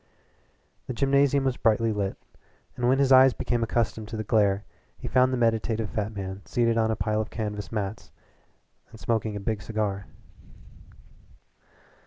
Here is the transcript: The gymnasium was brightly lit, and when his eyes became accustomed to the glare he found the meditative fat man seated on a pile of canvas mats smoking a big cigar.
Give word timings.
The 0.87 0.93
gymnasium 0.95 1.43
was 1.43 1.57
brightly 1.57 1.91
lit, 1.93 2.17
and 2.75 2.89
when 2.89 2.97
his 2.97 3.11
eyes 3.11 3.33
became 3.35 3.61
accustomed 3.61 4.07
to 4.07 4.17
the 4.17 4.23
glare 4.23 4.63
he 4.97 5.07
found 5.07 5.31
the 5.31 5.37
meditative 5.37 5.91
fat 5.91 6.11
man 6.15 6.41
seated 6.43 6.75
on 6.75 6.89
a 6.89 6.95
pile 6.95 7.21
of 7.21 7.29
canvas 7.29 7.71
mats 7.71 8.09
smoking 8.95 9.35
a 9.35 9.39
big 9.39 9.61
cigar. 9.61 10.07